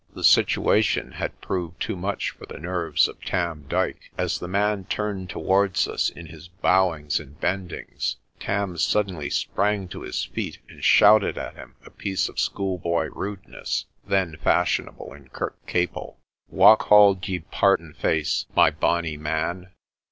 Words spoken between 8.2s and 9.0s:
Tarn